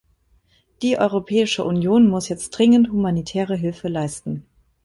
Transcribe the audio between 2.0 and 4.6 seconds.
muss jetzt dringend humanitäre Hilfe leisten.